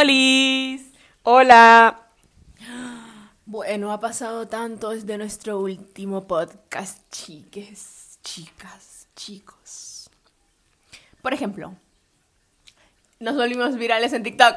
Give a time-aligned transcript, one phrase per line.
[0.00, 0.92] ¡Olis!
[1.22, 2.02] Hola.
[3.46, 10.10] Bueno, ha pasado tanto desde nuestro último podcast, chiques, chicas, chicos.
[11.22, 11.74] Por ejemplo,
[13.20, 14.56] nos volvimos virales en TikTok.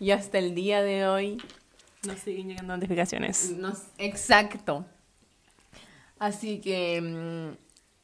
[0.00, 1.36] Y hasta el día de hoy
[2.06, 3.50] Nos siguen llegando notificaciones.
[3.50, 4.86] Nos- exacto.
[6.18, 7.58] Así que mm,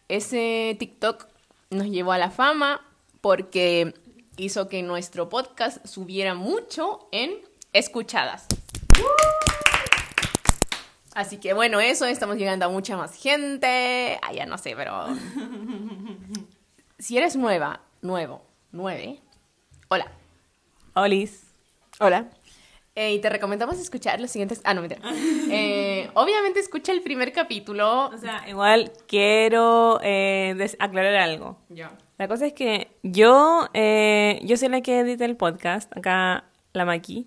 [0.08, 1.28] ese TikTok
[1.70, 2.82] nos llevó a la fama
[3.20, 3.95] porque
[4.37, 7.33] hizo que nuestro podcast subiera mucho en
[7.73, 8.47] escuchadas.
[11.15, 14.19] Así que bueno, eso, estamos llegando a mucha más gente.
[14.23, 15.09] Ah, ya no sé, pero...
[16.98, 18.42] Si eres nueva, nuevo,
[18.73, 19.20] nueve,
[19.89, 20.12] hola.
[20.94, 21.47] ¡Olis!
[21.98, 22.31] Hola.
[22.94, 24.61] Eh, y te recomendamos escuchar los siguientes.
[24.64, 25.00] Ah, no, mentira.
[25.50, 28.09] Eh, obviamente escucha el primer capítulo.
[28.09, 31.56] O sea, igual quiero eh, aclarar algo.
[31.69, 31.97] Ya.
[32.20, 36.84] La cosa es que yo, eh, yo soy la que edita el podcast, acá la
[36.84, 37.26] Maki,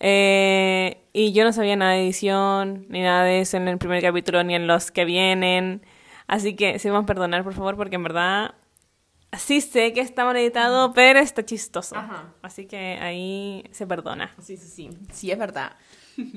[0.00, 4.02] eh, y yo no sabía nada de edición, ni nada de eso en el primer
[4.02, 5.80] capítulo, ni en los que vienen,
[6.26, 8.56] así que se van a perdonar, por favor, porque en verdad
[9.38, 12.34] sí sé que está mal editado, pero está chistoso, Ajá.
[12.42, 14.34] así que ahí se perdona.
[14.42, 14.90] Sí, sí, sí.
[15.12, 15.76] Sí, es verdad.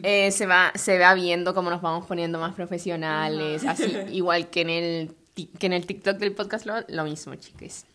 [0.04, 4.62] Eh, se, va, se va viendo cómo nos vamos poniendo más profesionales, así, igual que
[4.62, 5.16] en el,
[5.48, 7.86] que en el TikTok del podcast, lo, lo mismo, chicas.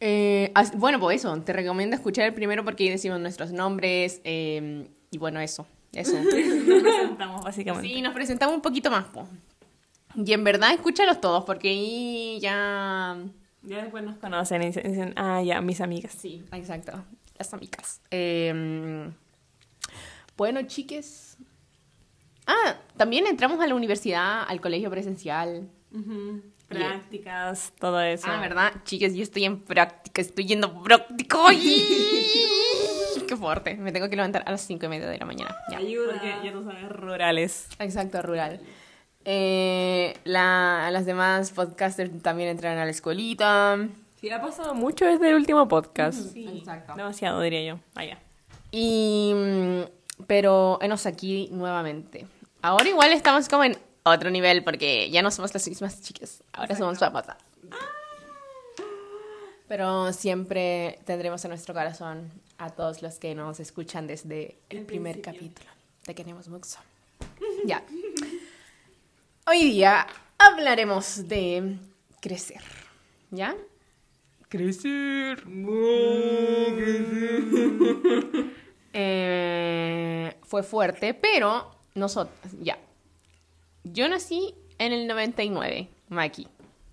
[0.00, 4.86] Eh, bueno, pues eso, te recomiendo escuchar el primero porque ahí decimos nuestros nombres eh,
[5.10, 6.12] y bueno, eso, eso.
[6.22, 7.88] Nos presentamos, básicamente.
[7.88, 9.26] Sí, nos presentamos un poquito más, po.
[10.14, 13.16] Y en verdad, escúchalos todos porque ahí ya...
[13.62, 16.12] Ya después nos conocen y dicen- dicen, ah, ya, mis amigas.
[16.16, 17.04] Sí, exacto.
[17.36, 18.00] Las amigas.
[18.10, 19.10] Eh,
[20.36, 21.36] bueno, chiques.
[22.46, 25.68] Ah, también entramos a la universidad, al colegio presencial.
[26.68, 28.26] Prácticas, todo eso.
[28.28, 28.72] Ah, ¿verdad?
[28.84, 30.82] Chiques, yo estoy en práctica, estoy yendo.
[31.46, 31.86] ¡Ay!
[33.28, 33.74] Qué fuerte.
[33.76, 35.54] Me tengo que levantar a las cinco y media de la mañana.
[35.70, 35.78] Ya.
[35.78, 37.68] Porque ya tú sabes, rurales.
[37.78, 38.60] Exacto, rural.
[39.24, 43.78] Eh, la- las demás podcasters también entraron a la escuelita.
[44.20, 46.32] Sí, ha pasado mucho desde el último podcast.
[46.32, 46.58] Sí.
[46.58, 46.94] Exacto.
[46.96, 47.80] Demasiado, diría yo.
[47.94, 48.18] Allá.
[48.70, 49.32] Y.
[49.34, 49.80] mm,
[50.26, 52.26] Pero, enos aquí nuevamente.
[52.62, 53.76] Ahora igual estamos como en
[54.10, 56.42] otro nivel porque ya no somos las mismas chicas.
[56.52, 57.36] Ahora somos famosas.
[59.68, 65.20] Pero siempre tendremos en nuestro corazón a todos los que nos escuchan desde el primer
[65.20, 65.68] capítulo.
[66.02, 66.78] Te queremos mucho.
[67.66, 67.84] Ya.
[69.46, 70.06] Hoy día
[70.38, 71.78] hablaremos de
[72.20, 72.62] crecer.
[73.30, 73.54] ¿Ya?
[74.48, 75.44] Crecer.
[79.00, 82.76] Eh, fue fuerte, pero nosotros, ya.
[83.84, 86.46] Yo nací en el 99, Maki.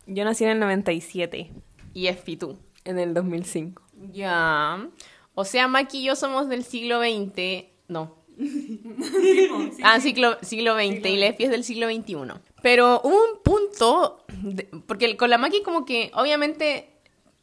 [0.08, 1.52] Yo nací en el 97.
[1.94, 2.58] Y Espi tú.
[2.84, 3.82] En el 2005.
[4.12, 4.88] Ya.
[5.34, 7.66] O sea, Maki y yo somos del siglo XX.
[7.88, 8.16] No.
[9.84, 12.16] ah, siglo, siglo XX y Lespi es del siglo XXI.
[12.62, 16.90] Pero hubo un punto, de- porque con la Maki como que obviamente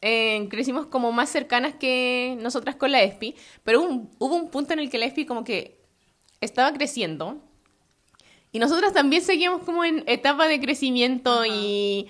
[0.01, 4.49] eh, crecimos como más cercanas que nosotras con la Espi, pero hubo un, hubo un
[4.49, 5.81] punto en el que la Espi como que
[6.41, 7.41] estaba creciendo
[8.53, 12.07] y nosotras también seguíamos como en etapa de crecimiento y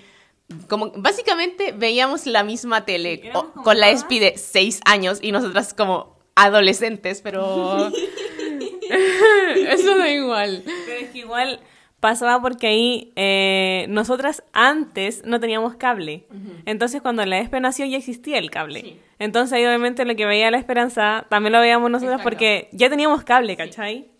[0.68, 5.32] como básicamente veíamos la misma tele Sí, o- con la Espi de seis años y
[5.32, 7.90] nosotras como adolescentes, pero
[9.56, 10.62] eso da igual.
[10.86, 11.60] Pero es que igual
[12.00, 16.26] pasaba porque ahí eh, nosotras antes no teníamos cable.
[16.66, 18.80] Entonces cuando la ESPE nació ya existía el cable.
[18.82, 19.00] Sí.
[19.18, 22.28] Entonces ahí obviamente lo que veía la esperanza también lo veíamos nosotras Exacto.
[22.30, 24.10] porque ya teníamos cable, ¿cachai?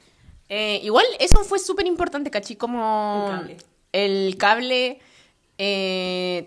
[0.57, 3.57] Eh, igual eso fue súper importante, cachi, como El cable.
[3.93, 5.01] el cable,
[5.59, 6.45] eh,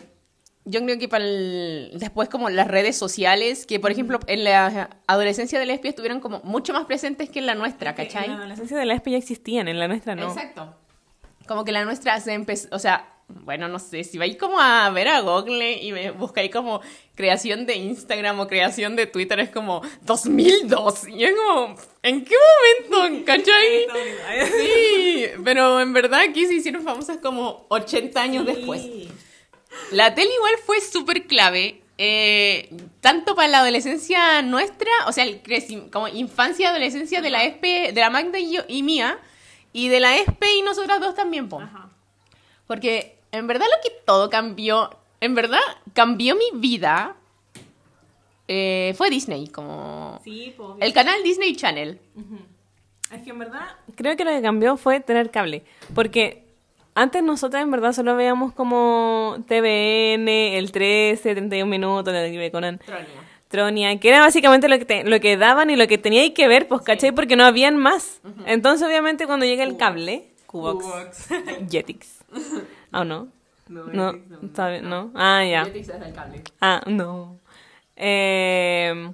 [0.65, 4.89] yo creo que para el- después como las redes sociales, que por ejemplo en la
[5.07, 8.25] adolescencia de lesbias estuvieron como mucho más presentes que en la nuestra, ¿cachai?
[8.25, 10.27] En la adolescencia de ESPE ya existían, en la nuestra no.
[10.27, 10.73] Exacto.
[11.47, 14.89] Como que la nuestra se empezó, o sea, bueno, no sé, si vais como a
[14.89, 16.81] ver a Google y me buscáis como
[17.13, 21.09] creación de Instagram o creación de Twitter, es como 2002.
[21.09, 22.35] Y es como, ¿en qué
[22.89, 23.25] momento?
[23.25, 23.87] ¿Cachai?
[24.49, 28.81] Sí, pero en verdad aquí se hicieron famosas como 80 años después.
[29.91, 32.69] La tele igual fue súper clave, eh,
[33.01, 35.41] tanto para la adolescencia nuestra, o sea, el
[35.91, 39.19] como infancia, adolescencia de la ESPE, de la Magda y, yo, y mía,
[39.73, 41.59] y de la ESPE y nosotras dos también, po.
[41.59, 41.89] Ajá.
[42.67, 44.89] Porque en verdad lo que todo cambió,
[45.21, 45.59] en verdad
[45.93, 47.15] cambió mi vida,
[48.47, 50.69] eh, fue Disney, como Sí, pues.
[50.79, 51.99] el canal Disney Channel.
[53.11, 53.61] Es que en verdad
[53.95, 55.63] creo que lo que cambió fue tener cable.
[55.93, 56.43] Porque
[56.95, 60.27] antes nosotras en verdad solo veíamos como TVN,
[60.57, 62.79] el 13, 31 minutos, la de Conan.
[63.49, 66.49] Tronia, que era básicamente lo que, te- lo que daban y lo que teníais que
[66.49, 67.13] ver, pues, ¿cachai?
[67.13, 68.19] Porque no habían más.
[68.45, 70.85] Entonces, obviamente, cuando llega el cable, Cubox,
[71.69, 72.17] Jetix.
[72.91, 73.27] ¿Ah, no?
[73.67, 74.13] No,
[74.43, 75.11] está bien, no.
[75.13, 75.67] Ah, ya.
[76.61, 77.37] Ah, no.
[77.95, 79.11] Eh,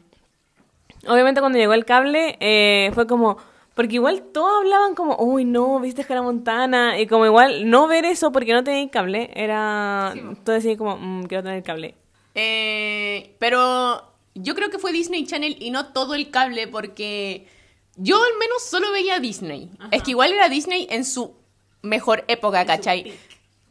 [1.08, 3.38] obviamente cuando llegó el cable eh, fue como...
[3.74, 7.00] Porque igual todos hablaban como, uy, no, viste Hannah Montana.
[7.00, 10.14] Y como igual no ver eso porque no tenía cable, era...
[10.44, 11.96] Todo decía como, "Mm, quiero tener cable.
[12.36, 14.04] Eh, pero
[14.36, 17.48] yo creo que fue Disney Channel y no todo el cable porque
[17.96, 19.72] yo al menos solo veía Disney.
[19.92, 21.36] Es que igual era Disney en su
[21.82, 23.14] mejor época, ¿cachai?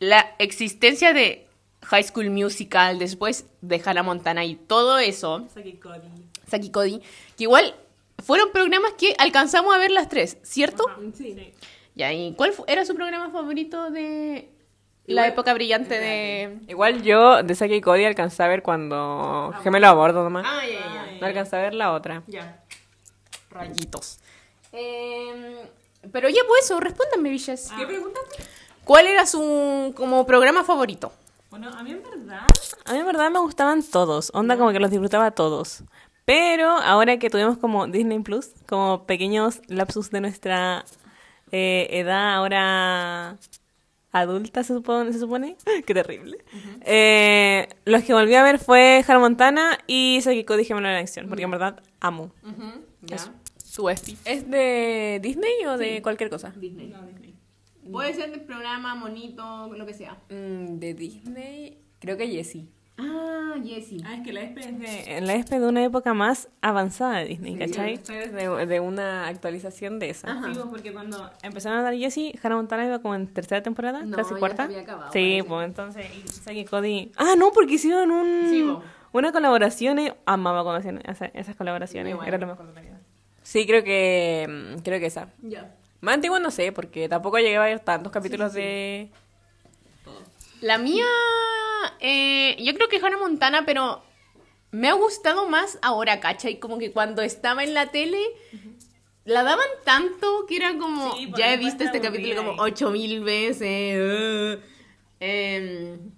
[0.03, 1.47] La existencia de
[1.83, 5.47] High School Musical, después de Hannah Montana y todo eso,
[6.49, 6.99] Saki Cody,
[7.37, 7.77] que igual
[8.19, 10.87] fueron programas que alcanzamos a ver las tres, ¿cierto?
[11.95, 14.51] Ya, ¿y cuál era su programa favorito de
[15.07, 16.59] la época brillante de...
[16.67, 20.45] Igual yo de Saki y Cody alcancé a ver cuando Gemelo a bordo nomás.
[20.49, 21.21] Ah, ya, ya, ya.
[21.21, 22.25] No alcancé a ver la otra.
[22.27, 22.61] Ya.
[23.51, 24.19] Rayitos.
[24.73, 25.59] Em,
[26.11, 27.71] pero ya pues eso, respóndanme, Villas.
[27.79, 28.25] ¿Qué preguntas?
[28.85, 31.13] ¿Cuál era su como programa favorito?
[31.51, 32.47] Bueno, a mí en verdad...
[32.85, 34.31] A mí en verdad me gustaban todos.
[34.35, 35.85] Onda como que los disfrutaba todos.
[36.25, 40.85] Pero ahora que tuvimos como Disney Plus, como pequeños lapsus de nuestra
[41.51, 43.39] eh, edad ahora
[44.13, 45.13] adulta, se supone.
[45.13, 45.57] ¿se supone?
[45.87, 46.39] Qué terrible.
[46.83, 51.29] Eh, los que volví a ver fue Hannah Montana y Saki Cody Gemelo en acción,
[51.29, 52.33] porque en verdad amo.
[53.03, 53.17] Ya.
[53.57, 54.17] Su Espi.
[54.25, 56.53] ¿Es de Disney o de cualquier cosa?
[56.57, 56.95] Disney.
[57.91, 60.17] Puede ser del programa, monito, lo que sea.
[60.31, 62.69] Mm, de Disney, creo que Jessie.
[62.99, 64.01] Ah, Jessie.
[64.07, 67.25] Ah, es que la ESPE es de, la ESPE de una época más avanzada de
[67.25, 67.95] Disney, ¿cachai?
[67.95, 70.31] Es de, de una actualización de esa.
[70.31, 70.47] Ajá.
[70.49, 74.05] Sí, pues, porque cuando empezaron a dar Jessie, Hannah Montana iba como en tercera temporada,
[74.05, 74.57] No, casi ya cuarta.
[74.67, 75.45] se había acabado, sí, parece.
[75.45, 77.13] pues entonces, y Saki Cody.
[77.17, 78.83] Ah, no, porque hicieron un, Sí, po.
[79.13, 79.99] una colaboración.
[79.99, 83.01] y- Amaba cuando hacían esa- esas colaboraciones, era lo mejor de la vida.
[83.43, 84.47] Sí, creo que
[84.77, 85.29] mm, creo que esa.
[85.43, 85.75] Ya.
[86.03, 89.09] Más antigua no sé, porque tampoco llegué a ver tantos capítulos de...
[90.61, 91.07] La mía,
[92.01, 94.03] eh, yo creo que Hannah Montana, pero
[94.73, 96.59] me ha gustado más ahora, ¿cachai?
[96.59, 98.21] Como que cuando estaba en la tele,
[99.25, 102.91] la daban tanto que era como, Sí, ya he visto te este capítulo como ocho
[102.91, 104.59] mil veces.
[104.59, 104.61] uh.
[105.21, 106.11] Em,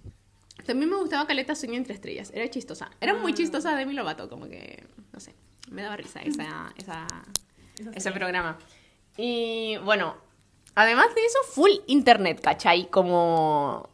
[0.65, 2.89] también me gustaba Caleta Sueño entre Estrellas, era chistosa.
[2.99, 4.83] Era muy chistosa Demi Lovato, como que,
[5.13, 5.35] no sé,
[5.69, 7.05] me daba risa esa, esa,
[7.93, 8.57] ese programa.
[9.17, 10.15] Y bueno,
[10.75, 12.89] además de eso, full internet, ¿cachai?
[12.89, 13.89] Como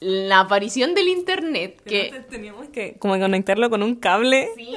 [0.00, 4.48] la aparición del internet, que Entonces teníamos que como conectarlo con un cable.
[4.56, 4.74] sí,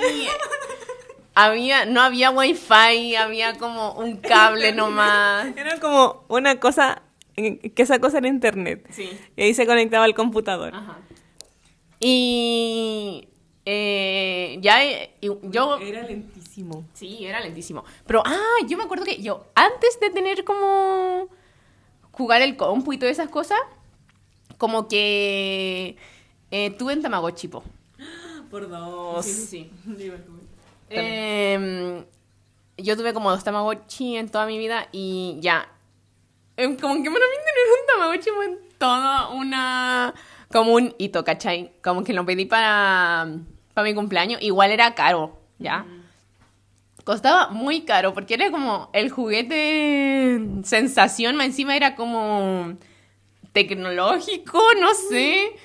[1.34, 5.48] había, no había wifi, había como un cable nomás.
[5.58, 7.02] Era como una cosa,
[7.36, 8.88] eh, que esa cosa era internet.
[8.92, 9.10] Sí.
[9.36, 10.74] Y ahí se conectaba al computador.
[10.76, 11.00] Ajá.
[12.00, 13.28] Y
[13.66, 16.08] eh, ya eh, yo Era
[16.56, 16.86] lentísimo.
[16.94, 17.84] Sí, era lentísimo.
[18.06, 21.28] Pero, ah, yo me acuerdo que yo, antes de tener como
[22.12, 23.60] jugar el compu y todas esas cosas,
[24.58, 25.98] como que
[26.52, 27.64] eh, tuve en Tamagotchi, po.
[28.52, 29.26] Por dos.
[29.26, 29.72] sí.
[30.88, 32.06] Em,
[32.78, 35.68] yo tuve como dos Tamagotchi en toda mi vida y ya.
[36.58, 40.14] Em, como que para mí tener un Tamagotchi fue todo una...
[40.52, 41.74] Como un hito, ¿cachai?
[41.84, 43.28] Como que lo pedí para,
[43.74, 44.42] para mi cumpleaños.
[44.44, 45.86] Igual era caro, ¿ya?
[47.06, 52.74] Costaba muy caro porque era como el juguete sensación, encima era como
[53.54, 55.56] tecnológico, no sé.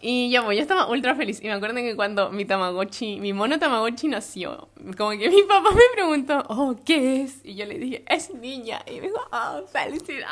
[0.00, 1.40] Y pues, yo estaba ultra feliz.
[1.42, 5.70] Y me acuerdo que cuando mi Tamagotchi, mi mono Tamagotchi nació, como que mi papá
[5.72, 7.40] me preguntó, oh, ¿qué es?
[7.44, 8.82] Y yo le dije, es niña.
[8.86, 10.28] Y me dijo, oh, felicidades.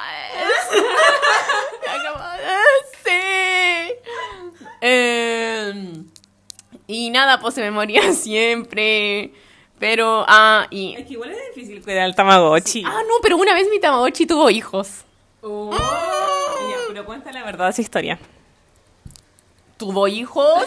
[1.83, 2.61] Y como, "Ah,
[3.05, 3.95] sí.
[4.81, 6.07] Em,
[6.87, 9.33] y nada, pues se me moría siempre.
[9.79, 10.95] Pero, ah, y...
[10.97, 12.83] Es que igual es difícil cuidar al Tamagotchi.
[12.87, 15.05] Ah, no, pero una vez mi Tamagotchi tuvo hijos.
[15.43, 18.19] Ya, pero cuenta la verdad esa historia.
[19.77, 20.65] ¿Tuvo hijos?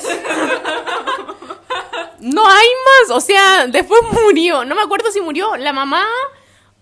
[2.19, 3.17] No hay más.
[3.17, 4.65] O sea, después murió.
[4.65, 6.05] No me acuerdo si murió la mamá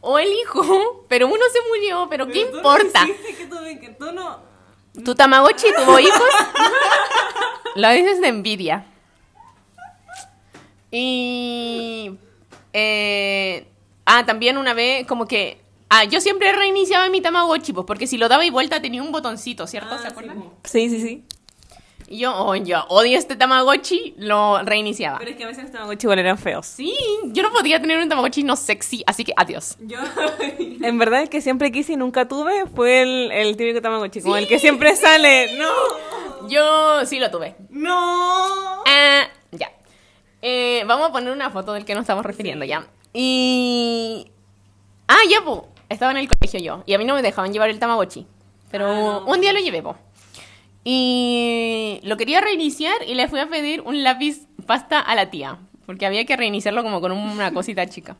[0.02, 1.06] o el hijo.
[1.08, 2.08] Pero uno se murió.
[2.10, 3.06] Pero ¿qué importa?
[3.06, 4.40] que tú, que tú no...
[5.06, 6.30] ¿Tu Tamagotchi tuvo hijos?
[7.76, 8.86] Lo dices de envidia.
[10.98, 12.12] Y.
[12.74, 13.68] eh,
[14.06, 15.60] ah, también una vez, como que.
[15.90, 19.12] Ah, yo siempre reiniciaba mi Tamagotchi, pues, porque si lo daba y vuelta tenía un
[19.12, 19.98] botoncito, ¿cierto?
[20.00, 20.44] ¿Se acuerdan?
[20.66, 21.24] Sí, sí, sí.
[22.10, 25.20] Y yo, oh, yo odio este Tamagotchi, lo reiniciaba.
[25.20, 26.66] Pero es que a veces los Tamagotchi igual eran feos.
[26.66, 26.94] Sí,
[27.26, 29.78] yo no podía tener un Tamagotchi no sexy, así que adiós.
[29.82, 30.00] Yo,
[30.58, 34.38] en verdad, el que siempre quise y nunca tuve fue el, el típico Tamagotchi, como
[34.38, 35.58] el que siempre sale.
[35.58, 36.48] ¡No!
[36.48, 37.56] Yo sí lo tuve.
[37.70, 38.84] ¡No!
[38.86, 39.32] Ah, ya.
[40.50, 42.88] Eh, vamos a poner una foto del que nos estamos refiriendo ya.
[43.12, 44.32] Y.
[45.06, 45.68] Ah, ya, po.
[45.90, 46.84] Estaba en el colegio yo.
[46.86, 48.26] Y a mí no me dejaban llevar el Tamagotchi.
[48.72, 49.98] Pero un día lo llevé, po.
[50.86, 55.60] Y lo quería reiniciar y le fui a pedir un lápiz pasta a la tía.
[55.86, 58.16] Porque había que reiniciarlo como con una cosita chica.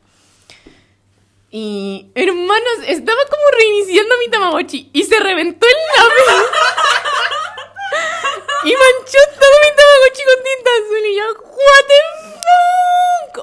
[1.50, 6.46] Y, hermanos, estaba como reiniciando mi Tamagotchi y se reventó el lápiz.
[8.64, 11.06] y manchó todo mi Tamagotchi con tinta azul.
[11.06, 12.17] Y yo, ¿What the fuck?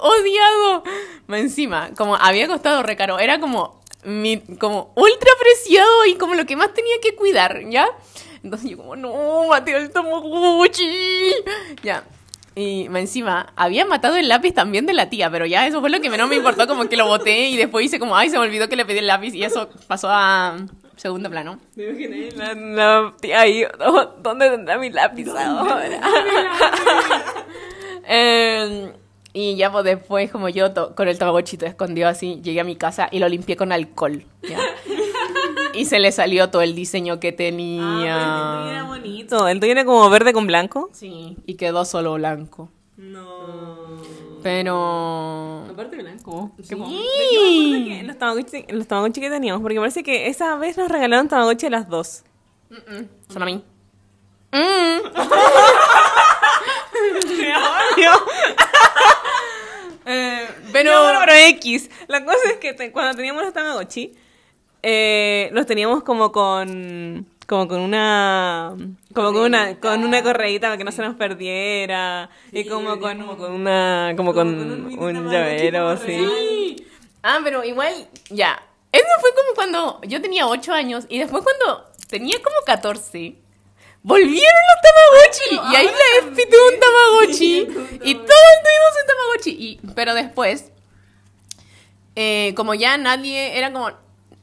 [0.02, 0.84] Odiado.
[1.30, 6.56] Encima, como había costado recaro, era como, mi, como ultra preciado y como lo que
[6.56, 7.88] más tenía que cuidar, ¿ya?
[8.44, 11.34] Entonces yo como, no, Mateo el Tamagotchi.
[11.84, 12.04] Ya.
[12.58, 16.00] Y encima, había matado el lápiz también de la tía, pero ya eso fue lo
[16.00, 18.46] que menos me importó, como que lo boté y después hice como, ay, se me
[18.46, 20.56] olvidó que le pedí el lápiz y eso pasó a
[20.96, 21.60] segundo plano.
[21.76, 25.82] Me imaginé la, la tía ahí, oh, ¿dónde tendrá mi lápiz ahora?
[28.08, 28.94] Eh,
[29.38, 32.78] y ya pues después, como yo to- con el tamagotchito escondido así, llegué a mi
[32.78, 34.24] casa y lo limpié con alcohol.
[34.42, 34.58] ¿ya?
[35.74, 38.16] y se le salió todo el diseño que tenía.
[38.16, 39.48] Ah, el tuyo era bonito.
[39.50, 40.90] El tuyo era como verde con blanco.
[40.94, 42.70] Sí, y quedó solo blanco.
[42.96, 44.02] No.
[44.42, 45.66] Pero...
[45.70, 46.52] Aparte blanco.
[46.64, 46.76] Sí.
[48.06, 51.72] Los tamagotchi, los tamagotchi que teníamos, porque parece que esa vez nos regalaron tamagotchi a
[51.72, 52.24] las dos.
[53.28, 53.62] Solo a mí.
[54.54, 55.00] Mm.
[60.06, 60.92] Eh, pero...
[61.14, 61.90] No, pero X.
[62.08, 64.14] La cosa es que te- cuando teníamos los Tamagotchi,
[64.84, 67.26] eh, los teníamos como con.
[67.48, 68.76] Como con una.
[69.14, 72.30] Como con una, con una correíta para que no se nos perdiera.
[72.52, 74.14] y como con, como con una.
[74.18, 76.26] Como con un llavero, así.
[76.26, 76.88] Sí.
[77.24, 77.94] Ah, pero igual,
[78.30, 78.62] ya.
[78.92, 83.36] Eso fue como cuando yo tenía 8 años y después cuando tenía como 14,
[84.06, 85.74] volvieron los Tamagotchi.
[85.74, 87.58] y ahí la Espi tuvo un Tamagotchi.
[88.04, 89.50] y todos tuvimos un Tamagotchi.
[89.50, 90.72] Y, pero después,
[92.16, 93.92] eh, como ya nadie era como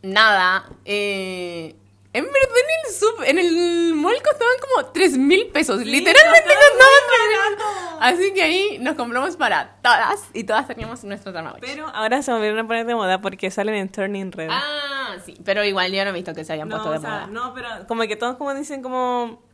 [0.03, 1.77] nada, eh,
[2.13, 5.79] en verdad en el sub, en el mall costaban como 3 mil pesos.
[5.87, 11.33] Literalmente costaban 3 mil Así que ahí nos compramos para todas y todas teníamos nuestro
[11.33, 11.65] Tamagotchi.
[11.65, 14.49] Pero ahora se volvieron a poner de moda porque salen en Turning Red.
[14.51, 17.01] Ah, sí, pero igual yo no he visto que se hayan no, puesto de o
[17.01, 17.27] sea, moda.
[17.29, 19.52] no, pero como que todos como dicen como...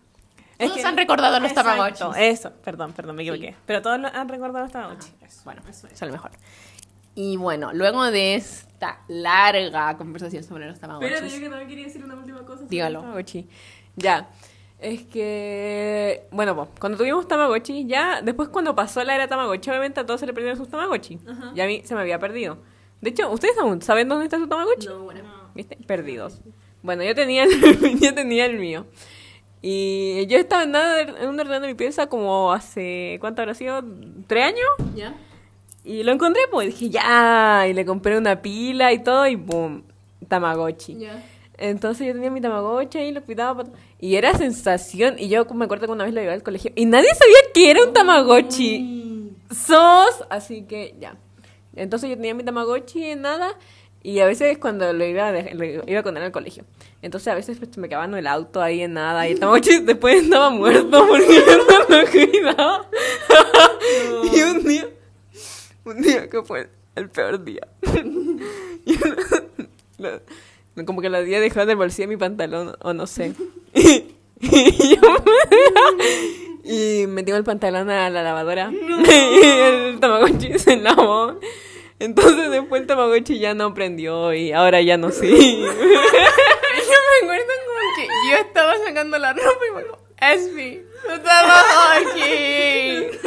[0.58, 2.22] Todos han recordado los Exacto, Tamagotchis.
[2.22, 3.54] Eso, perdón, perdón, me equivoqué.
[3.66, 5.12] Pero todos han recordado los Tamagotchi.
[5.44, 6.30] Bueno, eso es lo mejor.
[7.14, 11.34] Y bueno, luego de esta larga conversación sobre los Tamagotchis.
[11.34, 12.58] que también quería decir una última cosa.
[12.58, 13.00] sobre Dígalo.
[13.00, 13.48] Tamagotchi.
[13.96, 14.28] Ya.
[14.80, 19.98] Es que, bueno, pues, cuando tuvimos Tamagotchi, ya después cuando pasó la era Tamagotchi, obviamente
[19.98, 21.18] a todos se le perdieron sus Tamagotchi.
[21.54, 22.58] Y a mí se me había perdido.
[23.00, 24.86] De hecho, ¿ustedes aún saben dónde está su Tamagotchi?
[24.86, 25.22] No, bueno.
[25.54, 25.76] ¿Viste?
[25.86, 26.40] Perdidos.
[26.82, 28.86] Bueno, yo tenía el, yo tenía el mío.
[29.60, 33.54] Y yo estaba en, nada, en un ordenador de mi pieza como hace, ¿cuánto habrá
[33.54, 33.82] sido?
[34.26, 34.94] ¿Tres años?
[34.94, 35.14] ¿Ya?
[35.84, 39.84] Y lo encontré, pues dije, ya, y le compré una pila y todo, y boom,
[40.28, 40.98] Tamagotchi.
[40.98, 41.24] Ya.
[41.56, 43.64] Entonces yo tenía mi Tamagotchi y lo cuidaba.
[43.98, 46.84] Y era sensación, y yo me acuerdo que una vez lo llevé al colegio, y
[46.84, 49.32] nadie sabía que era un Tamagotchi.
[49.50, 51.16] Sos, así que ya.
[51.74, 53.56] Entonces yo tenía mi Tamagotchi en nada,
[54.08, 56.64] y a veces cuando lo iba a, lo iba con él al colegio.
[57.02, 60.22] Entonces a veces pues, me quedaban el auto ahí en nada, y el Tamagotchi después
[60.24, 62.88] estaba muerto porque no lo cuidaba.
[64.34, 64.88] y un día,
[65.84, 67.66] un día que fue el peor día.
[70.76, 73.34] Y como que la día dejó en el bolsillo de mi pantalón, o no sé.
[74.40, 78.70] Y, yo me- y metí el pantalón a la lavadora.
[78.72, 81.40] Y el Tamagotchi se lavó.
[82.00, 85.60] Entonces después el Tamagotchi ya no prendió y ahora ya no sí.
[85.60, 91.18] Yo me acuerdo como que yo estaba sacando la ropa y me dijo, Espi, tu
[91.22, 93.18] Tamagotchi.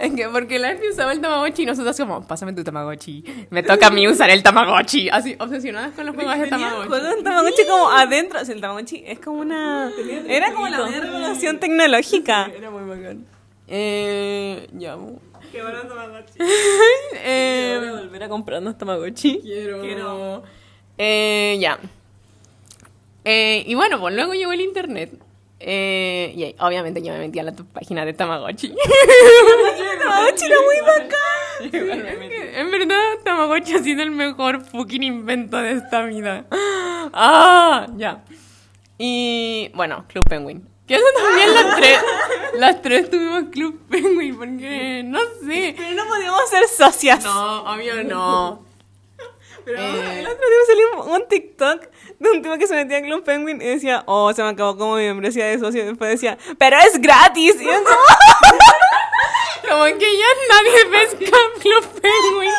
[0.00, 3.22] Es que porque la Espi usaba el Tamagotchi y nosotros como, pásame tu Tamagotchi.
[3.50, 5.10] Me toca a mí usar el Tamagotchi.
[5.10, 6.88] Así, obsesionadas con los juegos de Tamagotchi.
[6.88, 8.40] Juega un Tamagotchi como adentro.
[8.40, 9.92] O sea, el Tamagotchi es como una.
[10.26, 12.50] Era como la mayor revolución tecnológica.
[12.56, 13.26] Era muy bacán.
[13.68, 14.96] Eh, ya.
[15.52, 16.38] Qué bueno Tamagotchi.
[17.22, 19.40] Eh, Voy a volver a comprarnos Tamagotchi.
[19.40, 20.42] Quiero.
[20.96, 21.78] Eh, ya.
[23.24, 25.12] Eh, y bueno, pues luego llegó el internet.
[25.58, 28.68] Eh, y ahí, obviamente yo me metí a la página de Tamagotchi.
[30.02, 32.54] Tamagotchi era muy bacán.
[32.54, 36.46] en verdad, Tamagotchi ha sido el mejor fucking invento de esta vida.
[37.12, 38.22] Ah, ya.
[38.96, 40.69] Y bueno, Club Penguin.
[40.90, 41.98] Que eso también las tres,
[42.54, 45.74] las tres tuvimos Club Penguin, porque no sé.
[45.76, 47.22] Pero no podíamos ser socias.
[47.22, 48.64] No, obvio no.
[49.64, 50.18] Pero Eh.
[50.20, 51.82] el otro día salió un, un TikTok
[52.18, 54.76] de un tipo que se metía en Club Penguin y decía, oh, se me acabó
[54.76, 55.82] como mi membresía de socio.
[55.82, 57.54] Y después decía, pero es gratis.
[57.60, 58.00] Y yo como,
[59.68, 62.50] Como que ya nadie pesca Club Penguin,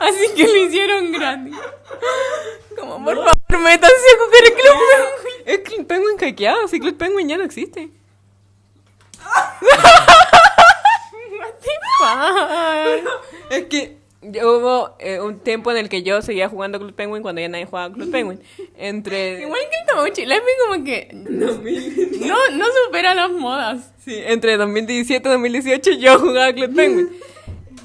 [0.00, 1.56] así que lo hicieron gratis.
[2.78, 5.42] Como, por favor, métanse a jugar el Club Penguin.
[5.46, 7.90] Es Club Penguin hackeado, si Club Penguin ya no existe.
[11.38, 13.22] What the fuck?
[13.50, 17.22] Es que ya hubo eh, un tiempo en el que yo seguía jugando Club Penguin
[17.22, 18.40] cuando ya nadie jugaba Club Penguin.
[18.76, 23.92] Entre, Igual que el Tamagotchi, la Epi como que no, no supera las modas.
[23.98, 27.10] sí, entre 2017 y 2018 yo jugaba Club Penguin.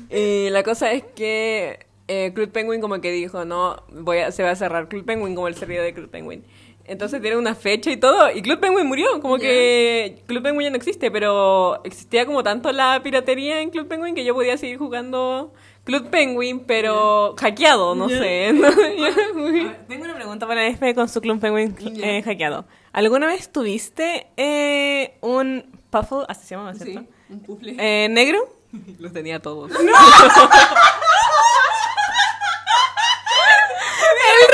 [0.10, 4.44] Y la cosa es que eh, Club Penguin como que dijo, no, voy a, se
[4.44, 6.44] va a cerrar Club Penguin como el servidor de Club Penguin.
[6.86, 10.70] Entonces tiene una fecha y todo, y Club Penguin murió, como que Club Penguin ya
[10.70, 14.78] no existe, pero existía como tanto la piratería en Club Penguin que yo podía seguir
[14.78, 15.54] jugando
[15.88, 18.54] Club Penguin, pero hackeado, no sé.
[19.88, 22.66] Tengo una pregunta para Espe con su Club Penguin eh, hackeado.
[22.92, 27.06] ¿Alguna vez tuviste eh, un puffle, así se llama, ¿cierto?
[27.30, 27.78] un pufle.
[27.80, 28.38] Eh, ¿Negro?
[29.00, 29.72] Los tenía todos.
[29.72, 29.88] ¡El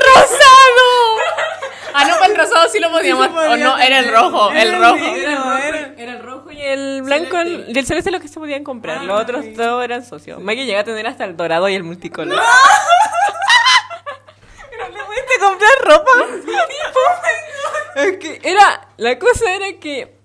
[0.05, 0.85] rosado!
[1.95, 3.27] Ah, no, para el rosado sí lo podíamos.
[3.27, 5.15] O no, era el rojo, el rojo.
[5.15, 8.63] Era, era el rojo y el blanco el- y el celeste los que se podían
[8.63, 9.03] comprar.
[9.03, 10.41] los otros todos eran socios.
[10.41, 12.37] Maggie llegó a tener hasta el dorado y el multicolor.
[14.93, 16.11] ¿Le pudiste comprar ropa?
[17.95, 20.15] Es que era, la cosa era que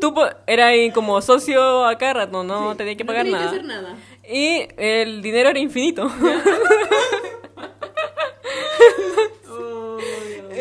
[0.00, 0.12] tú
[0.48, 3.52] eras como socio a cada rato, no tenías que pagar nada.
[3.62, 3.94] nada.
[4.28, 6.10] Y el dinero era infinito.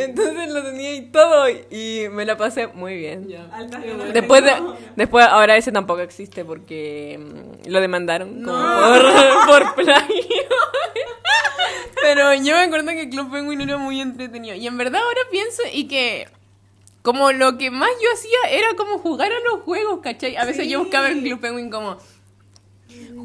[0.05, 3.27] Entonces lo tenía ahí todo y me la pasé muy bien.
[4.13, 4.51] Después de,
[4.95, 9.45] después ahora ese tampoco existe porque mm, lo demandaron como por,
[9.75, 10.15] por plagio.
[12.01, 14.55] Pero yo me acuerdo que Club Penguin era muy entretenido.
[14.55, 16.27] Y en verdad ahora pienso y que
[17.01, 20.35] como lo que más yo hacía era como jugar a los juegos, ¿cachai?
[20.37, 21.97] A veces yo buscaba en Club Penguin como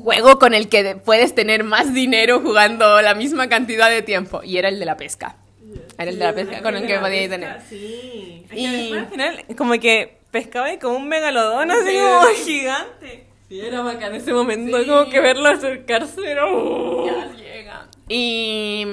[0.03, 4.43] juego con el que de- puedes tener más dinero jugando la misma cantidad de tiempo.
[4.45, 5.37] Y era el de la pesca.
[5.99, 7.61] Era el de la pesca con el que podías tener.
[7.69, 8.47] Sí.
[8.53, 13.27] Y- después, al final, como que pescaba y como un megalodón, así como gigante.
[13.49, 16.47] Sí, era bacán ese momento, como que verlo acercarse era...
[16.47, 17.07] oh.
[17.07, 17.89] Ya llega.
[18.09, 18.87] Y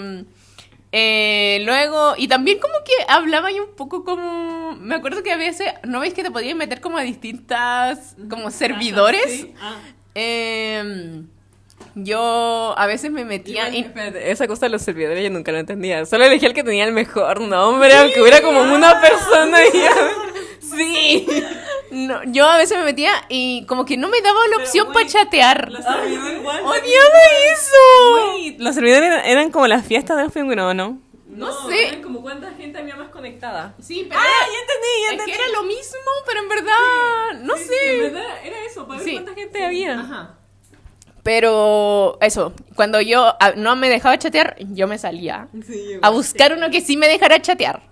[0.94, 5.38] eh, luego, y también como que hablaba y un poco como, me acuerdo que a
[5.38, 9.48] veces, ¿no veis que te podías meter como a distintas, como servidores?
[10.14, 11.28] Em,
[11.96, 13.68] yo a veces me metía.
[13.68, 16.06] Espérate, esa cosa de los servidores yo nunca lo entendía.
[16.06, 19.70] Solo elegí el que tenía el mejor nombre, aunque hubiera como una persona y
[20.76, 21.28] Sí.
[21.92, 25.06] No, yo a veces me metía y como que no me daba la opción para
[25.08, 25.70] chatear.
[25.72, 26.62] igual.
[26.64, 27.20] ¡Odiaba
[27.54, 28.58] eso!
[28.58, 31.00] Los servidores eran, como las fiestas de los pingüinos, ¿o ¿no?
[31.30, 32.02] No sé.
[32.02, 33.76] como cuánta gente había más conectada.
[33.82, 35.32] Sí, pero Ah, era- ya entendí, ya es entendí.
[35.32, 37.98] que era lo mismo, pero en verdad, no sé.
[38.02, 39.14] verdad era eso, para ver Sí.
[39.14, 40.00] cuánta gente había.
[40.00, 40.40] Ajá.
[41.26, 45.48] Pero eso, cuando yo ah, no me dejaba chatear, yo me salía
[46.04, 47.82] a buscar uno que sí me dejara chatear.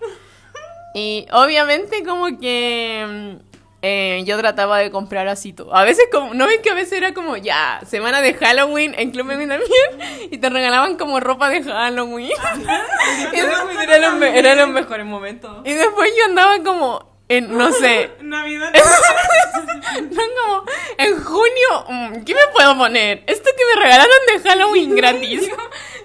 [0.96, 3.44] Y obviamente como que mm,
[3.82, 5.74] eh, yo trataba de comprar así todo.
[5.74, 9.10] A veces como, ¿no ven que a veces era como ya, semana de Halloween en
[9.10, 9.70] Club Penguin también?
[10.30, 12.30] Y te regalaban como ropa de Halloween.
[13.32, 15.62] y, después, Eran los, me- eran los mejores momentos.
[15.64, 18.72] y después yo andaba como en, no sé, Navidad.
[20.10, 20.64] no, como,
[20.98, 23.22] en junio, mm, ¿qué me puedo poner?
[23.26, 25.50] Esto que me regalaron de Halloween gratis.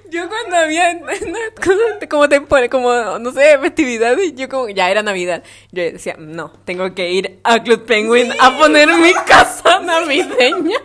[0.10, 1.00] Yo cuando había
[1.56, 5.44] cosas como tempor- como no sé, festividades, yo como ya era Navidad.
[5.72, 10.80] Yo decía, no, tengo que ir a Club Penguin a poner mi casa navideña.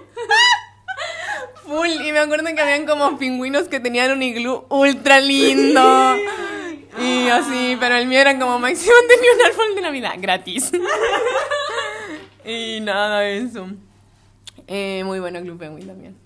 [1.66, 6.16] Full, y me acuerdo que habían como pingüinos que tenían un iglú ultra lindo.
[6.98, 10.72] Y así, pero el mío era como máximo tenía un árbol de Navidad gratis.
[12.44, 13.68] y nada de eso.
[14.66, 16.16] Eh, muy bueno Club Penguin también.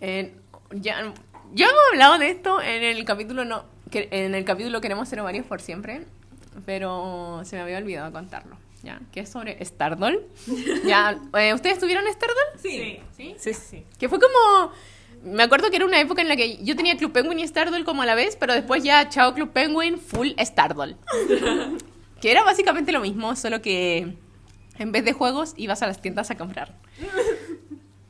[0.00, 0.34] Eh,
[0.70, 1.12] ya,
[1.52, 5.22] ya hemos hablado de esto en el capítulo no, que, en el capítulo queremos ser
[5.22, 6.06] varios por siempre,
[6.66, 8.56] pero se me había olvidado contarlo.
[8.82, 10.26] Ya, que es sobre Stardoll.
[10.84, 12.60] ya, eh, ¿ustedes tuvieron Stardoll?
[12.60, 13.00] Sí.
[13.16, 13.34] ¿Sí?
[13.38, 13.86] Sí, sí.
[13.98, 14.72] Que fue como.
[15.24, 17.84] Me acuerdo que era una época en la que yo tenía Club Penguin y Stardoll
[17.84, 20.96] como a la vez, pero después ya chao Club Penguin, full Stardoll.
[22.20, 24.16] que era básicamente lo mismo, solo que
[24.78, 26.74] en vez de juegos ibas a las tiendas a comprar.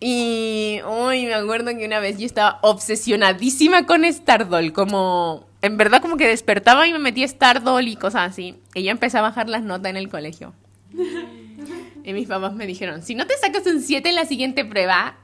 [0.07, 6.03] Y hoy me acuerdo que una vez yo estaba obsesionadísima con Stardoll, como en verdad
[6.03, 8.57] como que despertaba y me metía Stardoll y cosas así.
[8.75, 10.53] Y yo empecé a bajar las notas en el colegio.
[12.07, 15.17] Y mis papás me dijeron, si no te sacas un 7 en la siguiente prueba,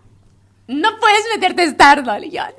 [0.71, 2.25] no puedes meterte a Stardoll.
[2.25, 2.51] Y yo, ¡No!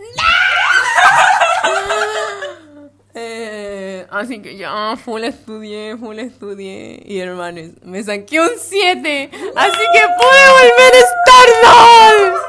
[3.13, 7.03] Eh, así que ya full estudié, full estudié.
[7.05, 9.29] Y hermanos, me saqué un 7.
[9.53, 12.39] Así que pude volver a Stardoll.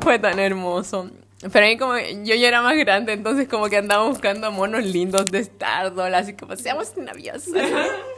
[0.00, 1.10] Fue tan hermoso.
[1.52, 5.26] Pero ahí como yo ya era más grande, entonces como que andaba buscando monos lindos
[5.26, 7.48] de Stardoll, así como seamos novios.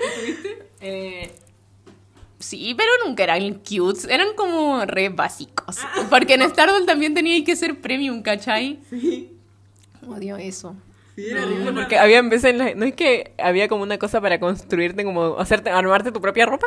[0.83, 1.33] eh,
[2.39, 5.77] sí, pero nunca eran cutes, eran como re básicos.
[6.11, 8.79] Porque en Stardoll también tenía que ser premium, ¿cachai?
[8.91, 9.31] Sí.
[10.09, 10.75] Odio eso.
[11.17, 14.21] Sí, era horrible porque había veces en la- no es que había como una cosa
[14.21, 16.67] para construirte como hacerte armarte tu propia ropa.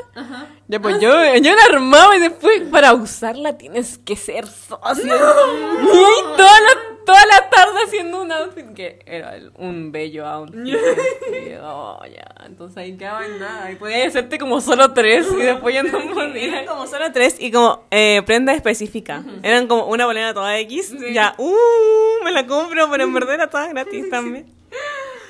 [0.69, 5.05] Ya pues yo, yo la armaba y después para usarla tienes que ser socio.
[5.05, 10.59] y ahí toda la, toda la tarde haciendo un outfit que era un bello outfit.
[10.67, 13.71] Y, oh, ya, entonces ahí quedaba en nada.
[13.71, 16.67] Y podías hacerte como solo tres y después ya no podías.
[16.67, 19.23] como solo tres y como eh, prenda específica.
[19.41, 20.93] Eran como una bolera toda X.
[21.13, 24.45] Ya, uh, me la compro, pero en verdad era toda gratis también.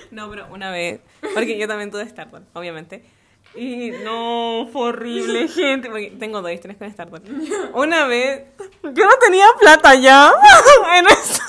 [0.10, 1.02] No, pero una vez,
[1.36, 3.04] porque yo también tuve Stardoll, obviamente.
[3.56, 7.22] Y no, fue horrible, gente, porque tengo dos historias con Stardoll.
[7.74, 8.46] Una vez,
[8.84, 10.32] yo no tenía plata ya
[10.98, 11.44] en eso.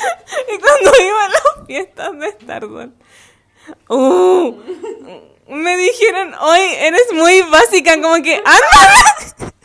[0.52, 2.92] Y cuando iba a las fiestas de Stardoll,
[3.88, 4.62] uh,
[5.48, 9.50] me dijeron, hoy eres muy básica, como que, ¡ándale!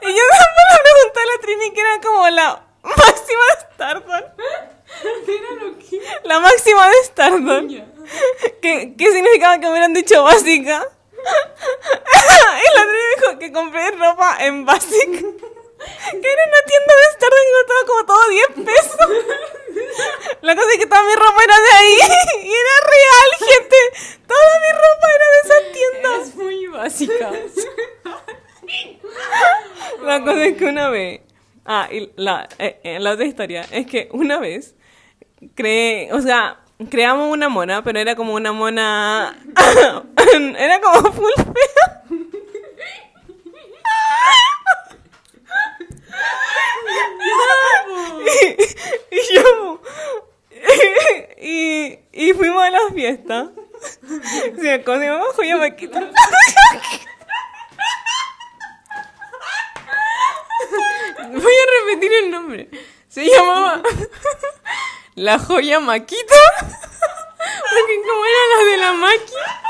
[0.00, 4.24] Y yo le pregunté a la Trini que era como la máxima de Stardoll.
[6.24, 7.84] La máxima de Stardoll.
[8.62, 10.86] ¿Qué, ¿Qué significaba que me hubieran dicho básica?
[11.12, 15.26] y la Trini dijo que compré ropa en Basic.
[15.78, 19.08] Que era una tienda de y costaba como todo 10 pesos.
[20.42, 21.98] La cosa es que toda mi ropa era de ahí.
[22.42, 23.76] Y era real, gente.
[24.26, 26.28] Toda mi ropa era de esas tiendas.
[26.28, 27.32] Es muy básica.
[30.02, 31.20] La cosa es que una vez.
[31.64, 34.74] Ah, y la, eh, eh, la otra historia es que una vez
[35.54, 36.60] creé, o sea,
[36.90, 39.36] creamos una mona, pero era como una mona.
[40.58, 42.04] era como full fea.
[49.10, 49.80] y, y yo.
[51.40, 53.50] y, y fuimos a la fiesta.
[54.78, 56.00] Sí, con mi mamá joya maquita.
[61.32, 62.68] Voy a repetir el nombre.
[63.08, 63.82] Se llamaba
[65.16, 66.36] La Joya Maquita.
[66.60, 69.62] Porque como eran las de la máquina.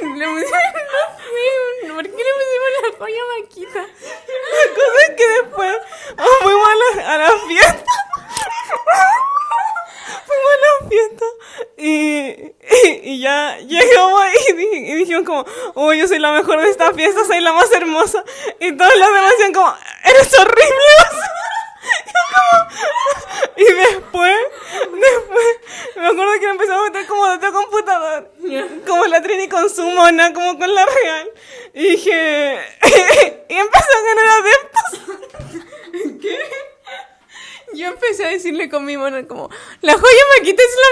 [0.00, 3.80] Le pusieron, no sé, ¿por qué le pusimos la joya maquita?
[3.80, 5.76] La cosa es que después
[6.42, 7.92] fuimos a la, a la fiesta.
[10.26, 11.26] fuimos a la fiesta
[11.76, 14.22] y, y, y ya llegamos
[14.98, 17.52] y, di- y dijimos como, oh, yo soy la mejor de esta fiesta, soy la
[17.52, 18.24] más hermosa.
[18.60, 20.64] Y todos los demás decían como, eres horrible.
[23.56, 24.36] Y después,
[24.92, 25.46] después,
[25.96, 28.30] me acuerdo que empezó a meter como de otro computador.
[28.86, 31.30] Como la Trini con su mona, como con la real.
[31.74, 32.58] Y dije,
[33.48, 35.00] y empezó a ganar adeptos.
[37.74, 39.50] Yo empecé a decirle con mi mano como,
[39.82, 40.90] la joya maquita es la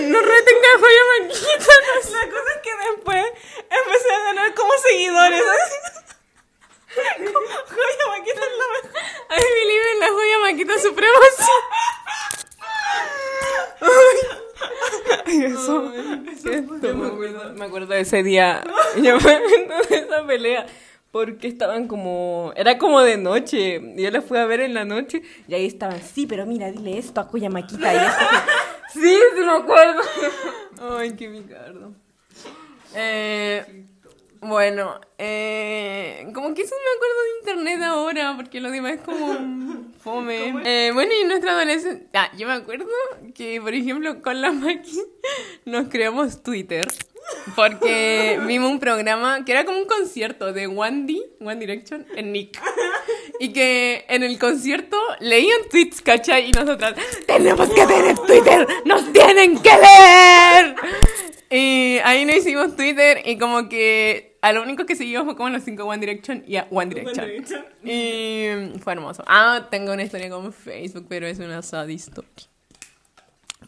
[0.00, 1.72] No, retenga joya maquita.
[2.12, 3.24] La cosa es que después
[3.70, 5.42] empecé a ganar como seguidores.
[6.96, 9.02] Joya, Maquita es la mejor.
[9.30, 11.54] I believe en la joya maquita supremacia.
[15.26, 15.92] Ay, eso.
[16.82, 18.64] Yo me acuerdo, me acuerdo de ese día.
[18.96, 20.66] Yo me acuerdo de esa pelea.
[21.10, 22.52] Porque estaban como.
[22.56, 23.80] Era como de noche.
[23.96, 25.22] Yo la fui a ver en la noche.
[25.48, 26.00] Y ahí estaban.
[26.02, 27.92] Sí, pero mira, dile esto a Cuya Maquita.
[27.92, 28.24] Y esto
[28.92, 30.00] Sí, sí me acuerdo.
[30.98, 31.92] Ay, qué picardo.
[32.94, 33.84] Eh,
[34.40, 39.92] bueno, eh, como que eso me acuerdo de internet ahora, porque lo demás es como
[40.00, 40.54] fome.
[40.64, 42.86] Eh, bueno, y en nuestra adolescencia, ah, yo me acuerdo
[43.34, 45.02] que, por ejemplo, con la máquina
[45.64, 46.86] nos creamos Twitter.
[47.54, 52.32] Porque vimos un programa que era como un concierto de One D, One Direction, en
[52.32, 52.60] Nick.
[53.38, 56.48] Y que en el concierto leían tweets, ¿cachai?
[56.48, 56.94] Y nosotras,
[57.26, 60.76] tenemos que tener Twitter, nos tienen que leer.
[61.50, 65.48] Y ahí no hicimos Twitter y como que a lo único que seguimos fue como
[65.50, 67.64] los cinco One Direction y a One Direction.
[67.84, 69.24] Y fue hermoso.
[69.26, 72.28] Ah, tengo una historia con Facebook, pero es una sad story.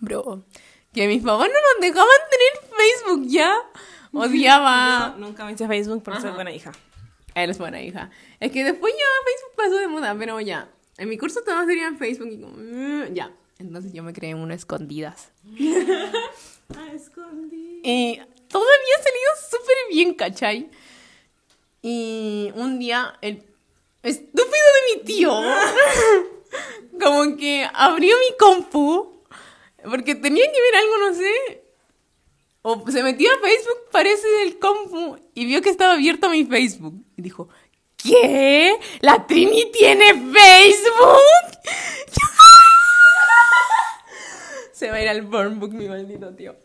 [0.00, 0.44] Bro,
[0.92, 3.54] que mis papás no nos dejaban tener Facebook ya.
[4.12, 5.14] Odiaba.
[5.16, 6.72] Yo nunca me hice Facebook por ser buena hija.
[7.34, 8.10] Eres buena hija.
[8.40, 10.70] Es que después ya Facebook pasó de moda, pero ya.
[10.96, 13.32] En mi curso todos tenían Facebook y como, mm, ya.
[13.58, 15.30] Entonces yo me creé una escondidas.
[16.76, 17.80] Ah, escondí.
[17.82, 20.68] Y todo había salido súper bien, ¿cachai?
[21.80, 23.42] Y un día el
[24.02, 25.32] estúpido de mi tío
[27.00, 29.18] como que abrió mi compu
[29.82, 31.62] porque tenía que ver algo, no sé.
[32.62, 36.94] O se metió a Facebook, parece, del compu y vio que estaba abierto mi Facebook.
[37.16, 37.48] Y dijo,
[37.98, 38.74] ¿qué?
[39.00, 41.20] ¿La Trini tiene Facebook?
[44.72, 46.56] Se va a ir al burn book, mi maldito tío.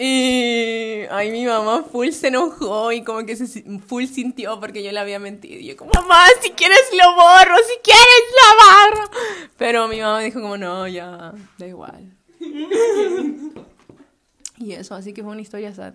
[0.00, 4.92] Y ay, mi mamá full se enojó y como que se full sintió porque yo
[4.92, 5.58] le había mentido.
[5.58, 9.10] Y yo como, mamá, si quieres lo borro, si quieres lo borro.
[9.56, 12.16] Pero mi mamá dijo como, no, ya, da igual.
[14.56, 15.94] y eso, así que fue una historia sad.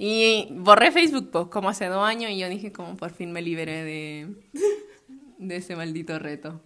[0.00, 3.42] Y borré Facebook pues, como hace dos años y yo dije como por fin me
[3.42, 4.28] liberé de,
[5.38, 6.60] de ese maldito reto.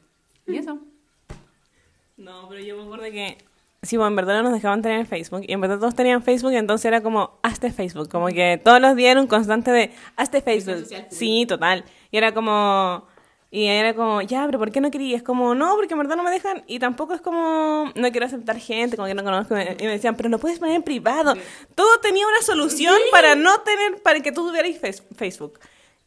[0.47, 0.79] Y eso.
[2.19, 3.39] No, pero yo me acuerdo que...
[3.81, 5.45] Sí, bueno, en verdad no nos dejaban tener Facebook.
[5.49, 8.11] Y en verdad todos tenían Facebook, entonces era como, hazte Facebook.
[8.11, 10.87] Como que todos los días era un constante de, hazte Facebook.
[11.09, 11.87] Sí, total.
[12.11, 13.07] Y era como...
[13.55, 15.23] Y era como, ya, pero ¿por qué no querías?
[15.23, 16.65] Como, no, porque en verdad no me dejan.
[16.67, 19.55] Y tampoco es como, no quiero aceptar gente, como que no conozco.
[19.55, 21.35] Y me decían, pero lo puedes poner en privado.
[21.75, 25.61] Todo tenía una solución para no tener, para que tú tuvieras face- Facebook.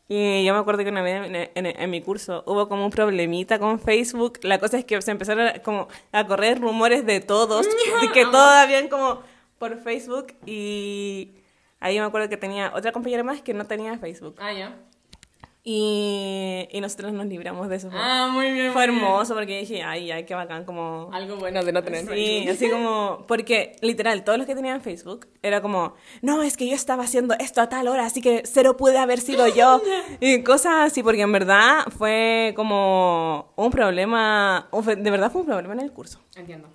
[0.08, 2.90] Y yo me acuerdo que una vez en, en- en mi curso hubo como un
[2.92, 4.40] problemita con Facebook.
[4.42, 7.68] La cosa es que se empezaron a, como a correr rumores de todos,
[8.02, 9.20] de que todos habían como
[9.60, 10.34] por Facebook.
[10.48, 11.30] Y
[11.80, 14.36] ahí me acuerdo que tenía otra compañera más que no tenía Facebook.
[14.40, 14.76] Ah, ya.
[15.68, 17.90] Y, y nosotros nos libramos de eso.
[17.90, 18.72] Fue- Ah, muy bien.
[18.72, 19.04] Fue muy bien.
[19.08, 21.10] hermoso porque dije, ay, ay, qué bacán, como...
[21.12, 25.28] Algo bueno de no tener Sí, así como, porque literal, todos los que tenían Facebook
[25.42, 28.78] era como, no, es que yo estaba haciendo esto a tal hora, así que cero
[28.78, 29.82] puede haber sido yo.
[30.20, 35.74] Y cosas así, porque en verdad fue como un problema, de verdad fue un problema
[35.74, 36.20] en el curso.
[36.36, 36.68] Entiendo.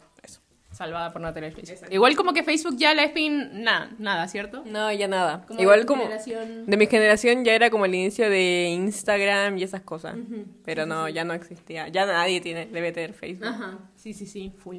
[0.81, 1.93] Salvada por no tener Facebook.
[1.93, 4.63] Igual como que Facebook ya la spin nada, nada, ¿cierto?
[4.65, 5.45] No, ya nada.
[5.47, 6.05] Como Igual de como...
[6.05, 10.17] generación- De mi generación ya era como el inicio de Instagram y esas cosas.
[10.65, 11.89] Pero no, ya no existía.
[11.89, 13.47] Ya nadie tiene, debe tener Facebook.
[13.49, 13.79] Ajá.
[13.95, 14.79] Sí, sí, sí, full.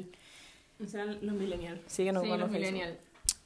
[0.84, 1.78] O sea, los millennials.
[1.86, 2.96] Siguen Sí, usando los millennials.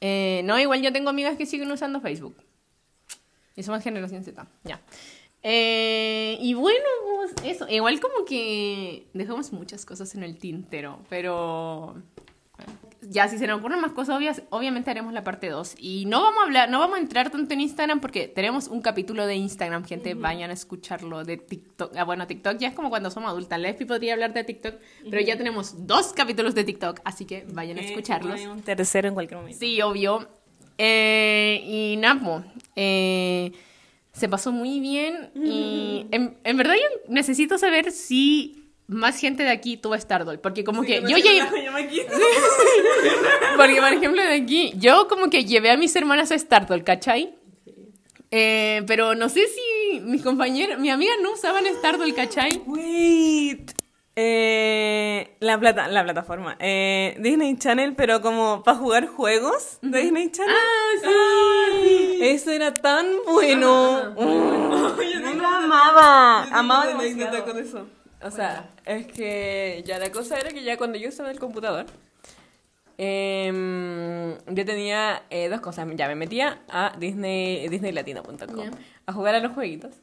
[0.01, 2.35] Eh, no, igual yo tengo amigas que siguen usando Facebook.
[3.55, 4.47] Y somos generación Z.
[4.63, 4.81] Ya.
[5.43, 6.83] Eh, y bueno,
[7.17, 7.67] pues eso.
[7.69, 12.01] Igual como que dejamos muchas cosas en el tintero, pero
[13.09, 15.75] ya si se nos ocurren más cosas obvias, obviamente haremos la parte 2.
[15.79, 18.81] Y no vamos a hablar, no vamos a entrar tanto en Instagram porque tenemos un
[18.81, 21.95] capítulo de Instagram, gente, vayan a escucharlo de TikTok.
[21.95, 23.59] Ah, bueno, TikTok ya es como cuando somos adultas.
[23.59, 24.75] Lespi podría hablar de TikTok,
[25.09, 28.35] pero ya tenemos dos capítulos de TikTok, así que vayan a escucharlos.
[28.35, 29.59] hay un tercero en cualquier momento.
[29.59, 30.27] Sí, obvio.
[30.77, 32.43] Eh, y Napo,
[32.75, 33.51] eh,
[34.11, 38.56] se pasó muy bien y en, en verdad yo necesito saber si
[38.87, 41.51] más gente de aquí tuvo Stardoll, porque como que yo ya...
[43.57, 47.35] Porque, por ejemplo, de aquí, yo como que llevé a mis hermanas a Stardoll, ¿cachai?
[48.29, 52.61] Eh, pero no sé si mis compañeros, mi amiga no usaban Stardoll, ¿cachai?
[52.65, 53.71] Wait.
[54.19, 56.55] Eh, la, plata, la plataforma.
[56.59, 60.55] Eh, Disney Channel, pero como para jugar juegos de Disney Channel.
[60.55, 60.99] Ah,
[61.83, 62.19] sí.
[62.21, 64.15] Eso era tan bueno.
[64.17, 66.43] Yo no lo amaba.
[66.45, 67.27] Amaba demasiado.
[67.27, 67.87] anécdota con eso.
[68.27, 71.39] O sea, es que ya la cosa era que ya cuando yo estaba en el
[71.39, 71.85] computador,
[72.97, 75.87] em, yo tenía eh, dos cosas.
[75.95, 78.71] Ya me metía a Disney, disneylatino.com
[79.05, 79.95] a jugar a los jueguitos.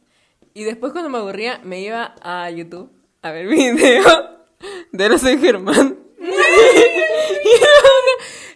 [0.55, 4.25] Y después cuando me aburría me iba a YouTube a ver videos
[4.93, 5.99] de No soy Germán.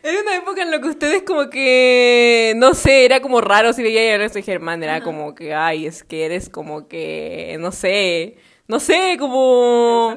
[0.00, 3.82] Era, una, época en la que ustedes como que, no sé, era como raro si
[3.82, 8.38] veía a soy Germán, era como que, ay, es que eres como que, no sé,
[8.68, 10.16] no sé, como...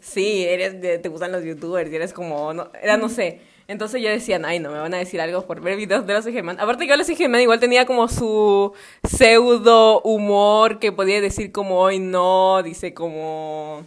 [0.00, 3.40] Sí, eres de- te gustan los youtubers y eres como, no, era no sé.
[3.68, 6.24] Entonces yo decía, ay, no, me van a decir algo por ver videos de los
[6.24, 6.58] Germán.
[6.60, 8.72] Aparte que los Germán igual tenía como su
[9.04, 13.84] pseudo humor que podía decir como hoy no, dice como...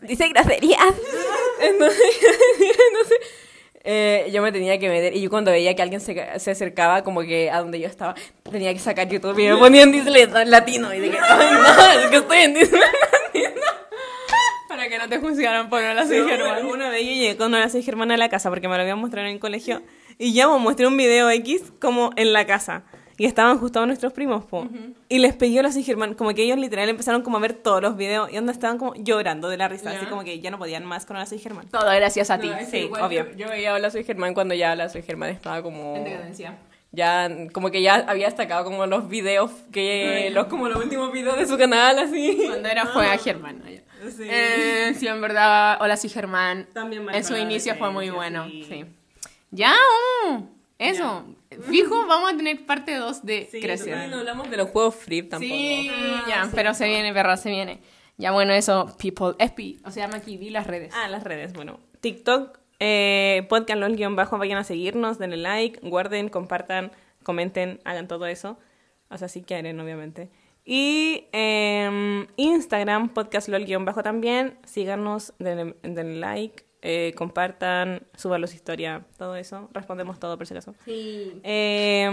[0.00, 0.80] Dice groserías.
[1.60, 2.00] Entonces,
[2.88, 3.18] entonces,
[3.84, 7.02] eh, yo me tenía que meter y yo cuando veía que alguien se, se acercaba
[7.02, 8.14] como que a donde yo estaba,
[8.50, 12.10] tenía que sacar YouTube y me ponía en Disney latino y dije, ay, no, es
[12.10, 12.80] que estoy en Disney
[14.68, 16.66] Para que no te juzgaran por no la soy Sí, Germán.
[16.66, 18.98] Una vez yo llegué con una soy germana a la casa porque me lo habían
[18.98, 19.82] mostrado en el colegio.
[20.18, 22.84] Y ya me mostré un video X como en la casa.
[23.20, 24.68] Y estaban justo nuestros primos, po.
[25.08, 26.14] Y les pedí a la soy germana.
[26.14, 28.30] Como que ellos literal empezaron como a ver todos los videos.
[28.32, 29.90] Y donde estaban como llorando de la risa.
[29.90, 31.68] Así como que ya no podían más con la soy germana.
[31.70, 32.48] Todo gracias a ti.
[32.48, 33.26] No, Sí, igual obvio.
[33.32, 35.96] Yo, yo veía Hola Soy Germán cuando ya Hola Soy Germán estaba como...
[35.96, 36.58] En decadencia.
[36.92, 41.36] ya como que ya había destacado como los videos que los como los últimos videos
[41.36, 43.58] de su canal así Cuando era fue a Germán.
[43.58, 44.10] ¿no?
[44.10, 44.22] Sí.
[44.30, 46.68] Eh, sí, en verdad, hola, soy Germán.
[46.72, 48.46] También En su inicio fue muy bueno.
[48.46, 48.64] sí.
[48.68, 48.84] Sí.
[49.50, 49.74] Ya,
[50.30, 50.42] mm,
[50.78, 51.24] eso.
[51.62, 54.08] Fijo, vamos a tener parte 2 de Sí, Crecer.
[54.10, 56.50] No hablamos de los juegos free tampoco Sí, Ah, ya, sí.
[56.54, 57.80] pero se viene, perra, se viene.
[58.16, 59.34] Ya, bueno, eso, people.
[59.38, 60.92] Espi, o sea, aquí, di las redes.
[60.94, 61.80] Ah, las redes, bueno.
[62.00, 68.08] TikTok, eh, podcast los guion bajo, vayan a seguirnos, denle like, guarden, compartan, comenten, hagan
[68.08, 68.58] todo eso.
[69.08, 70.30] O sea, si quieren, obviamente.
[70.64, 74.58] Y em, Instagram, podcast LOL guion bajo también.
[74.66, 79.68] Síganos, denle, denle like, eh, compartan, suban los historias, todo eso.
[79.72, 80.74] Respondemos todo por si acaso.
[80.84, 81.40] Sí.
[81.42, 82.08] Eh,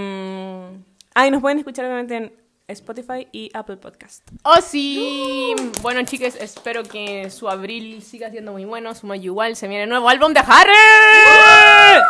[1.13, 4.28] ah, y nos pueden escuchar obviamente en Spotify y Apple Podcast.
[4.43, 5.54] Oh, sí.
[5.82, 8.95] Bueno, chicas, espero que su abril siga siendo muy bueno.
[8.95, 9.56] Su mayo igual.
[9.56, 12.01] Se viene el nuevo álbum de Harry.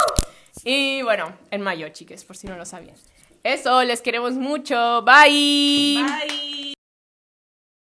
[0.63, 2.95] Y bueno, en mayo, chicas, por si no lo sabían.
[3.43, 5.03] Eso, les queremos mucho.
[5.03, 6.03] Bye.
[6.03, 6.74] Bye.